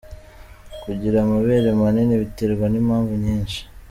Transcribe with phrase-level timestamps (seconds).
[0.83, 3.59] Kugira amabere manini biterwa n’impamvu nyinshi.